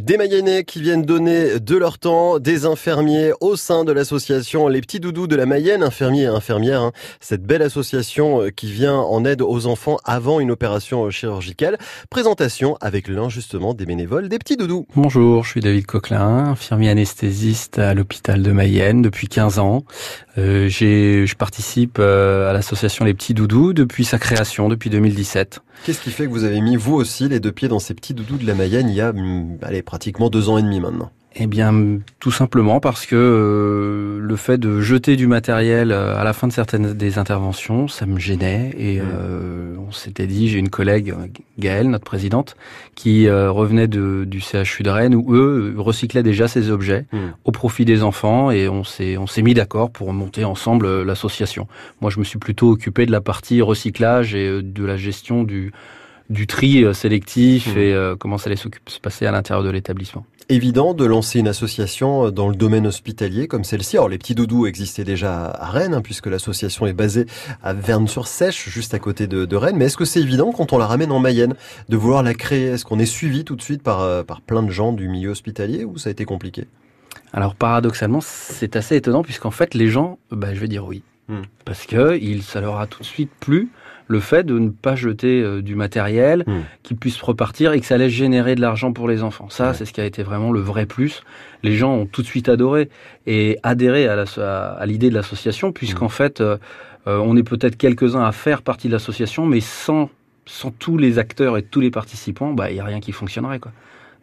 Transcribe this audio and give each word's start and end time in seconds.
Des 0.00 0.16
Mayennais 0.16 0.64
qui 0.64 0.80
viennent 0.80 1.04
donner 1.04 1.60
de 1.60 1.76
leur 1.76 1.98
temps, 1.98 2.38
des 2.38 2.64
infirmiers 2.64 3.32
au 3.42 3.56
sein 3.56 3.84
de 3.84 3.92
l'association 3.92 4.66
Les 4.66 4.80
Petits 4.80 5.00
Doudous 5.00 5.26
de 5.26 5.36
la 5.36 5.44
Mayenne, 5.44 5.82
infirmiers 5.82 6.22
et 6.22 6.26
infirmières. 6.26 6.80
Hein. 6.80 6.92
Cette 7.20 7.42
belle 7.42 7.60
association 7.60 8.42
euh, 8.42 8.50
qui 8.50 8.72
vient 8.72 8.96
en 8.96 9.24
aide 9.26 9.42
aux 9.42 9.66
enfants 9.66 9.98
avant 10.04 10.40
une 10.40 10.50
opération 10.50 11.10
chirurgicale. 11.10 11.76
Présentation 12.08 12.78
avec 12.80 13.06
l'un 13.06 13.28
justement 13.28 13.74
des 13.74 13.84
bénévoles 13.84 14.30
des 14.30 14.38
Petits 14.38 14.56
Doudous. 14.56 14.86
Bonjour, 14.96 15.44
je 15.44 15.50
suis 15.50 15.60
David 15.60 15.84
Coquelin, 15.84 16.46
infirmier 16.50 16.88
anesthésiste 16.88 17.78
à 17.78 17.92
l'hôpital 17.92 18.42
de 18.42 18.50
Mayenne 18.50 19.02
depuis 19.02 19.28
15 19.28 19.58
ans. 19.58 19.84
Euh, 20.38 20.70
je 20.70 21.34
participe 21.34 21.98
euh, 21.98 22.48
à 22.48 22.54
l'association 22.54 23.04
Les 23.04 23.12
Petits 23.12 23.34
Doudous 23.34 23.74
depuis 23.74 24.06
sa 24.06 24.18
création, 24.18 24.70
depuis 24.70 24.88
2017. 24.88 25.60
Qu'est-ce 25.84 26.00
qui 26.00 26.10
fait 26.12 26.26
que 26.26 26.30
vous 26.30 26.44
avez 26.44 26.60
mis 26.60 26.76
vous 26.76 26.94
aussi 26.94 27.28
les 27.28 27.40
deux 27.40 27.50
pieds 27.50 27.66
dans 27.66 27.80
ces 27.80 27.92
petits 27.94 28.14
doudous 28.14 28.36
de 28.36 28.46
la 28.46 28.54
Mayenne? 28.54 28.88
Il 28.88 28.94
y 28.94 29.00
a 29.00 29.10
hum, 29.10 29.56
allez, 29.82 29.82
pratiquement 29.82 30.30
deux 30.30 30.48
ans 30.48 30.58
et 30.58 30.62
demi 30.62 30.80
maintenant 30.80 31.10
eh 31.34 31.46
bien, 31.46 31.72
tout 32.20 32.30
simplement 32.30 32.78
parce 32.80 33.06
que 33.06 33.16
euh, 33.16 34.18
le 34.20 34.36
fait 34.36 34.58
de 34.58 34.80
jeter 34.80 35.16
du 35.16 35.26
matériel 35.26 35.90
euh, 35.90 36.18
à 36.18 36.24
la 36.24 36.32
fin 36.32 36.46
de 36.46 36.52
certaines 36.52 36.92
des 36.92 37.18
interventions, 37.18 37.88
ça 37.88 38.04
me 38.04 38.18
gênait. 38.18 38.74
Et 38.76 39.00
mmh. 39.00 39.04
euh, 39.04 39.74
on 39.88 39.92
s'était 39.92 40.26
dit, 40.26 40.48
j'ai 40.48 40.58
une 40.58 40.68
collègue, 40.68 41.14
Gaëlle, 41.58 41.88
notre 41.88 42.04
présidente, 42.04 42.56
qui 42.94 43.30
revenait 43.30 43.88
de, 43.88 44.24
du 44.26 44.40
CHU 44.40 44.82
de 44.82 44.90
Rennes, 44.90 45.14
où 45.14 45.34
eux 45.34 45.74
recyclaient 45.78 46.22
déjà 46.22 46.48
ces 46.48 46.70
objets 46.70 47.06
mmh. 47.12 47.18
au 47.44 47.52
profit 47.52 47.84
des 47.84 48.02
enfants, 48.02 48.50
et 48.50 48.68
on 48.68 48.84
s'est 48.84 49.16
on 49.16 49.26
s'est 49.26 49.42
mis 49.42 49.54
d'accord 49.54 49.90
pour 49.90 50.12
monter 50.12 50.44
ensemble 50.44 51.02
l'association. 51.02 51.66
Moi, 52.00 52.10
je 52.10 52.18
me 52.18 52.24
suis 52.24 52.38
plutôt 52.38 52.70
occupé 52.70 53.06
de 53.06 53.12
la 53.12 53.20
partie 53.20 53.62
recyclage 53.62 54.34
et 54.34 54.62
de 54.62 54.84
la 54.84 54.96
gestion 54.96 55.44
du 55.44 55.72
du 56.32 56.46
tri 56.46 56.84
sélectif 56.94 57.74
mmh. 57.74 57.78
et 57.78 58.14
comment 58.18 58.38
ça 58.38 58.48
allait 58.48 58.56
se 58.56 58.98
passer 59.00 59.26
à 59.26 59.32
l'intérieur 59.32 59.62
de 59.64 59.70
l'établissement 59.70 60.24
évident 60.48 60.94
de 60.94 61.04
lancer 61.04 61.38
une 61.38 61.48
association 61.48 62.30
dans 62.30 62.48
le 62.48 62.54
domaine 62.54 62.86
hospitalier 62.86 63.48
comme 63.48 63.64
celle-ci. 63.64 63.96
Alors 63.96 64.08
les 64.08 64.18
petits 64.18 64.34
doudous 64.34 64.66
existaient 64.66 65.04
déjà 65.04 65.46
à 65.46 65.70
Rennes, 65.70 65.94
hein, 65.94 66.02
puisque 66.02 66.26
l'association 66.26 66.86
est 66.86 66.92
basée 66.92 67.26
à 67.62 67.72
Verne-sur-Sèche, 67.72 68.68
juste 68.68 68.94
à 68.94 68.98
côté 68.98 69.26
de, 69.26 69.56
Rennes. 69.56 69.76
Mais 69.76 69.86
est-ce 69.86 69.96
que 69.96 70.04
c'est 70.04 70.20
évident 70.20 70.52
quand 70.52 70.72
on 70.72 70.78
la 70.78 70.86
ramène 70.86 71.12
en 71.12 71.20
Mayenne 71.20 71.54
de 71.88 71.96
vouloir 71.96 72.22
la 72.22 72.34
créer? 72.34 72.66
Est-ce 72.66 72.84
qu'on 72.84 72.98
est 72.98 73.06
suivi 73.06 73.44
tout 73.44 73.56
de 73.56 73.62
suite 73.62 73.82
par, 73.82 74.00
euh, 74.00 74.22
par 74.22 74.40
plein 74.40 74.62
de 74.62 74.70
gens 74.70 74.92
du 74.92 75.08
milieu 75.08 75.30
hospitalier 75.30 75.84
ou 75.84 75.98
ça 75.98 76.08
a 76.08 76.12
été 76.12 76.24
compliqué? 76.24 76.66
Alors 77.32 77.54
paradoxalement, 77.54 78.20
c'est 78.20 78.76
assez 78.76 78.96
étonnant 78.96 79.22
puisqu'en 79.22 79.50
fait 79.50 79.74
les 79.74 79.88
gens, 79.88 80.18
bah, 80.30 80.54
je 80.54 80.60
vais 80.60 80.68
dire 80.68 80.86
oui. 80.86 81.02
Hmm. 81.28 81.42
Parce 81.64 81.86
que 81.86 82.18
il, 82.20 82.42
ça 82.42 82.60
leur 82.60 82.80
a 82.80 82.86
tout 82.86 83.00
de 83.00 83.06
suite 83.06 83.30
plu 83.38 83.70
le 84.08 84.20
fait 84.20 84.44
de 84.44 84.58
ne 84.58 84.68
pas 84.68 84.94
jeter 84.94 85.40
euh, 85.40 85.62
du 85.62 85.74
matériel 85.74 86.44
hmm. 86.46 86.60
qui 86.82 86.94
puisse 86.94 87.20
repartir 87.20 87.72
et 87.72 87.80
que 87.80 87.86
ça 87.86 87.94
allait 87.94 88.10
générer 88.10 88.54
de 88.54 88.60
l'argent 88.60 88.92
pour 88.92 89.08
les 89.08 89.22
enfants. 89.22 89.48
Ça, 89.48 89.72
c'est 89.74 89.84
ce 89.84 89.92
qui 89.92 90.00
a 90.00 90.04
été 90.04 90.22
vraiment 90.22 90.52
le 90.52 90.60
vrai 90.60 90.86
plus. 90.86 91.22
Les 91.62 91.74
gens 91.76 91.94
ont 91.94 92.06
tout 92.06 92.22
de 92.22 92.26
suite 92.26 92.48
adoré 92.48 92.90
et 93.26 93.58
adhéré 93.62 94.06
à 94.06 94.86
l'idée 94.86 95.08
de 95.10 95.14
l'association, 95.14 95.72
puisqu'en 95.72 96.06
hmm. 96.06 96.10
fait, 96.10 96.40
euh, 96.40 96.58
euh, 97.06 97.18
on 97.18 97.36
est 97.36 97.42
peut-être 97.42 97.76
quelques-uns 97.76 98.24
à 98.24 98.32
faire 98.32 98.62
partie 98.62 98.88
de 98.88 98.92
l'association, 98.92 99.46
mais 99.46 99.60
sans, 99.60 100.10
sans 100.44 100.70
tous 100.70 100.98
les 100.98 101.18
acteurs 101.18 101.56
et 101.56 101.62
tous 101.62 101.80
les 101.80 101.90
participants, 101.90 102.52
bah, 102.52 102.70
il 102.70 102.74
n'y 102.74 102.80
a 102.80 102.84
rien 102.84 103.00
qui 103.00 103.12
fonctionnerait. 103.12 103.60
Quoi. 103.60 103.72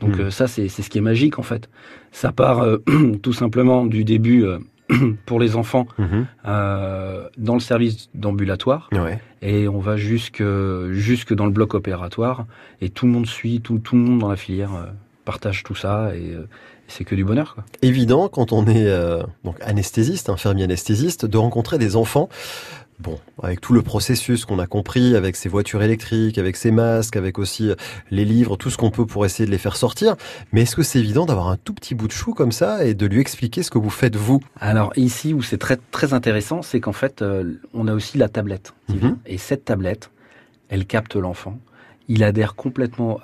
Donc 0.00 0.18
hmm. 0.18 0.30
ça, 0.30 0.48
c'est 0.48 0.68
ce 0.68 0.90
qui 0.90 0.98
est 0.98 1.02
magique 1.02 1.38
en 1.38 1.42
fait. 1.42 1.68
Ça 2.10 2.32
part 2.32 2.66
tout 3.22 3.32
simplement 3.32 3.86
du 3.86 4.04
début 4.04 4.44
pour 5.26 5.40
les 5.40 5.56
enfants 5.56 5.86
mhm. 5.98 6.26
euh, 6.46 7.28
dans 7.36 7.54
le 7.54 7.60
service 7.60 8.08
d'ambulatoire 8.14 8.88
et 9.42 9.68
on 9.68 9.78
va 9.78 9.96
jusque 9.96 10.42
jusque 10.90 11.34
dans 11.34 11.46
le 11.46 11.50
bloc 11.50 11.74
opératoire 11.74 12.46
et 12.80 12.88
tout 12.88 13.06
le 13.06 13.12
monde 13.12 13.26
suit 13.26 13.60
tout, 13.60 13.78
tout 13.78 13.96
le 13.96 14.02
monde 14.02 14.20
dans 14.20 14.28
la 14.28 14.36
filière 14.36 14.74
euh, 14.74 14.86
partage 15.24 15.62
tout 15.64 15.74
ça 15.74 16.14
et 16.14 16.32
euh, 16.32 16.48
c'est 16.88 17.04
que 17.04 17.16
du 17.16 17.24
bonheur. 17.24 17.54
Quoi. 17.54 17.64
Évident 17.82 18.28
quand 18.28 18.52
on 18.52 18.66
est 18.66 18.88
donc 19.44 19.56
anesthésiste, 19.60 20.30
infirmier 20.30 20.62
anesthésiste, 20.62 21.26
de 21.26 21.36
rencontrer 21.36 21.78
des 21.78 21.96
enfants 21.96 22.28
Bon, 22.98 23.18
avec 23.42 23.60
tout 23.60 23.74
le 23.74 23.82
processus 23.82 24.46
qu'on 24.46 24.58
a 24.58 24.66
compris, 24.66 25.16
avec 25.16 25.36
ces 25.36 25.50
voitures 25.50 25.82
électriques, 25.82 26.38
avec 26.38 26.56
ces 26.56 26.70
masques, 26.70 27.16
avec 27.16 27.38
aussi 27.38 27.68
euh, 27.68 27.74
les 28.10 28.24
livres, 28.24 28.56
tout 28.56 28.70
ce 28.70 28.78
qu'on 28.78 28.90
peut 28.90 29.04
pour 29.04 29.26
essayer 29.26 29.44
de 29.44 29.50
les 29.50 29.58
faire 29.58 29.76
sortir. 29.76 30.16
Mais 30.52 30.62
est-ce 30.62 30.76
que 30.76 30.82
c'est 30.82 30.98
évident 30.98 31.26
d'avoir 31.26 31.48
un 31.48 31.58
tout 31.58 31.74
petit 31.74 31.94
bout 31.94 32.06
de 32.06 32.12
chou 32.12 32.32
comme 32.32 32.52
ça 32.52 32.84
et 32.86 32.94
de 32.94 33.06
lui 33.06 33.20
expliquer 33.20 33.62
ce 33.62 33.70
que 33.70 33.78
vous 33.78 33.90
faites 33.90 34.16
vous? 34.16 34.40
Alors 34.60 34.92
ici 34.96 35.34
où 35.34 35.42
c'est 35.42 35.58
très 35.58 35.76
très 35.90 36.14
intéressant, 36.14 36.62
c'est 36.62 36.80
qu'en 36.80 36.92
fait 36.92 37.20
euh, 37.20 37.60
on 37.74 37.86
a 37.86 37.92
aussi 37.92 38.16
la 38.16 38.30
tablette. 38.30 38.72
Mhm. 38.88 39.18
Et 39.26 39.36
cette 39.36 39.66
tablette, 39.66 40.10
elle 40.70 40.86
capte 40.86 41.16
l'enfant. 41.16 41.58
Il 42.08 42.24
adhère 42.24 42.54
complètement 42.54 43.20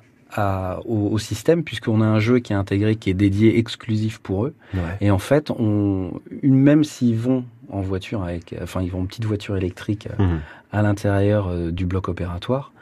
au, 0.84 1.18
système 1.18 1.62
puisqu'on 1.62 2.00
a 2.00 2.06
un 2.06 2.18
jeu 2.18 2.38
qui 2.38 2.52
est 2.52 2.56
intégré, 2.56 2.96
qui 2.96 3.10
est 3.10 3.14
dédié 3.14 3.58
exclusif 3.58 4.18
pour 4.18 4.46
eux. 4.46 4.54
Et 5.00 5.10
en 5.10 5.18
fait, 5.18 5.50
on, 5.50 6.20
même 6.42 6.84
s'ils 6.84 7.16
vont 7.16 7.44
en 7.72 7.80
voiture 7.80 8.22
avec, 8.22 8.54
enfin 8.62 8.82
ils 8.82 8.90
vont 8.90 9.00
en 9.00 9.06
petite 9.06 9.24
voiture 9.24 9.56
électrique 9.56 10.08
euh, 10.18 10.22
mhm. 10.22 10.40
à 10.70 10.82
l'intérieur 10.82 11.48
euh, 11.48 11.70
du 11.72 11.86
bloc 11.86 12.08
opératoire, 12.08 12.72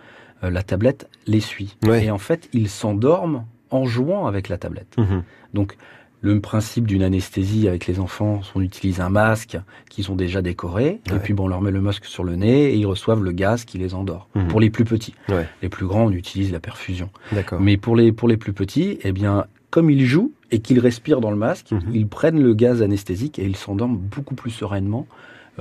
euh, 0.44 0.50
la 0.50 0.62
tablette 0.62 1.08
les 1.26 1.40
suit. 1.40 1.76
Et 1.86 2.10
en 2.10 2.18
fait, 2.18 2.48
ils 2.52 2.68
s'endorment 2.68 3.46
en 3.70 3.86
jouant 3.86 4.26
avec 4.26 4.48
la 4.48 4.58
tablette. 4.58 4.96
Mhm. 4.98 5.22
Donc 5.54 5.76
le 6.22 6.40
principe 6.40 6.86
d'une 6.86 7.02
anesthésie 7.02 7.66
avec 7.66 7.86
les 7.86 7.98
enfants, 7.98 8.40
on 8.54 8.60
utilise 8.60 9.00
un 9.00 9.08
masque 9.08 9.58
qu'ils 9.88 10.10
ont 10.10 10.16
déjà 10.16 10.42
décoré, 10.42 11.00
et 11.12 11.18
puis 11.18 11.32
bon, 11.32 11.44
on 11.44 11.48
leur 11.48 11.62
met 11.62 11.70
le 11.70 11.80
masque 11.80 12.04
sur 12.04 12.24
le 12.24 12.36
nez 12.36 12.72
et 12.72 12.76
ils 12.76 12.86
reçoivent 12.86 13.22
le 13.22 13.32
gaz 13.32 13.64
qui 13.64 13.78
les 13.78 13.94
endort. 13.94 14.28
Mhm. 14.34 14.48
Pour 14.48 14.60
les 14.60 14.70
plus 14.70 14.84
petits. 14.84 15.14
Les 15.62 15.68
plus 15.68 15.86
grands, 15.86 16.04
on 16.06 16.12
utilise 16.12 16.52
la 16.52 16.60
perfusion. 16.60 17.10
Mais 17.58 17.76
pour 17.76 17.96
les, 17.96 18.12
pour 18.12 18.28
les 18.28 18.36
plus 18.36 18.52
petits, 18.52 18.98
eh 19.02 19.12
bien, 19.12 19.46
comme 19.70 19.90
ils 19.90 20.04
jouent 20.04 20.32
et 20.50 20.58
qu'ils 20.60 20.80
respirent 20.80 21.20
dans 21.20 21.30
le 21.30 21.36
masque, 21.36 21.70
mhm. 21.70 21.80
ils 21.94 22.06
prennent 22.06 22.42
le 22.42 22.54
gaz 22.54 22.82
anesthésique 22.82 23.38
et 23.38 23.44
ils 23.44 23.56
s'endorment 23.56 23.96
beaucoup 23.96 24.34
plus 24.34 24.50
sereinement 24.50 25.06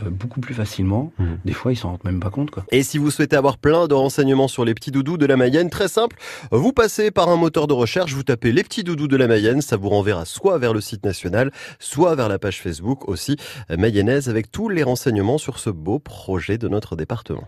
beaucoup 0.09 0.39
plus 0.39 0.53
facilement. 0.53 1.11
Mhm. 1.19 1.39
Des 1.45 1.53
fois, 1.53 1.73
ils 1.73 1.75
s'en 1.75 1.89
rendent 1.89 2.03
même 2.03 2.19
pas 2.19 2.29
compte. 2.29 2.51
Quoi. 2.51 2.65
Et 2.71 2.83
si 2.83 2.97
vous 2.97 3.11
souhaitez 3.11 3.35
avoir 3.35 3.57
plein 3.57 3.87
de 3.87 3.93
renseignements 3.93 4.47
sur 4.47 4.65
les 4.65 4.73
petits 4.73 4.91
doudous 4.91 5.17
de 5.17 5.25
la 5.25 5.37
Mayenne, 5.37 5.69
très 5.69 5.87
simple, 5.87 6.15
vous 6.51 6.73
passez 6.73 7.11
par 7.11 7.29
un 7.29 7.35
moteur 7.35 7.67
de 7.67 7.73
recherche, 7.73 8.13
vous 8.13 8.23
tapez 8.23 8.51
les 8.51 8.63
petits 8.63 8.83
doudous 8.83 9.07
de 9.07 9.17
la 9.17 9.27
Mayenne, 9.27 9.61
ça 9.61 9.77
vous 9.77 9.89
renverra 9.89 10.25
soit 10.25 10.57
vers 10.57 10.73
le 10.73 10.81
site 10.81 11.05
national, 11.05 11.51
soit 11.79 12.15
vers 12.15 12.29
la 12.29 12.39
page 12.39 12.61
Facebook 12.61 13.07
aussi 13.07 13.38
mayonnaise 13.69 14.29
avec 14.29 14.51
tous 14.51 14.69
les 14.69 14.83
renseignements 14.83 15.38
sur 15.38 15.59
ce 15.59 15.69
beau 15.69 15.99
projet 15.99 16.57
de 16.57 16.67
notre 16.67 16.95
département. 16.95 17.38